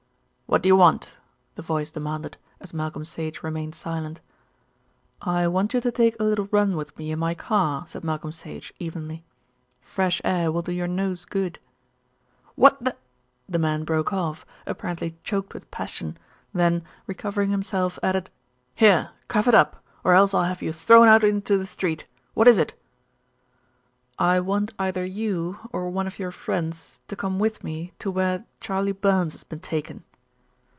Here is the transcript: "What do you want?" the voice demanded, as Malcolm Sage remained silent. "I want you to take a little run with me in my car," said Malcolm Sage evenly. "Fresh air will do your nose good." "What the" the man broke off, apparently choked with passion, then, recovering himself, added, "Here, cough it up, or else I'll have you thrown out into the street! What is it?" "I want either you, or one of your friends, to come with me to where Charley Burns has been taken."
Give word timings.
"What 0.51 0.61
do 0.61 0.67
you 0.67 0.75
want?" 0.75 1.15
the 1.55 1.61
voice 1.61 1.91
demanded, 1.91 2.35
as 2.59 2.73
Malcolm 2.73 3.05
Sage 3.05 3.41
remained 3.41 3.73
silent. 3.73 4.19
"I 5.21 5.47
want 5.47 5.73
you 5.73 5.79
to 5.79 5.93
take 5.93 6.19
a 6.19 6.25
little 6.25 6.49
run 6.51 6.75
with 6.75 6.97
me 6.97 7.13
in 7.13 7.19
my 7.19 7.33
car," 7.33 7.85
said 7.87 8.03
Malcolm 8.03 8.33
Sage 8.33 8.73
evenly. 8.77 9.23
"Fresh 9.79 10.19
air 10.25 10.51
will 10.51 10.61
do 10.61 10.73
your 10.73 10.89
nose 10.89 11.23
good." 11.23 11.59
"What 12.55 12.83
the" 12.83 12.97
the 13.47 13.59
man 13.59 13.85
broke 13.85 14.11
off, 14.11 14.45
apparently 14.65 15.15
choked 15.23 15.53
with 15.53 15.71
passion, 15.71 16.17
then, 16.53 16.83
recovering 17.07 17.51
himself, 17.51 17.97
added, 18.03 18.29
"Here, 18.75 19.11
cough 19.29 19.47
it 19.47 19.55
up, 19.55 19.81
or 20.03 20.13
else 20.15 20.33
I'll 20.33 20.43
have 20.43 20.61
you 20.61 20.73
thrown 20.73 21.07
out 21.07 21.23
into 21.23 21.57
the 21.57 21.65
street! 21.65 22.07
What 22.33 22.49
is 22.49 22.57
it?" 22.57 22.73
"I 24.19 24.41
want 24.41 24.73
either 24.77 25.05
you, 25.05 25.59
or 25.71 25.89
one 25.89 26.07
of 26.07 26.19
your 26.19 26.33
friends, 26.33 26.99
to 27.07 27.15
come 27.15 27.39
with 27.39 27.63
me 27.63 27.93
to 27.99 28.11
where 28.11 28.43
Charley 28.59 28.91
Burns 28.91 29.31
has 29.31 29.45
been 29.45 29.61
taken." 29.61 30.03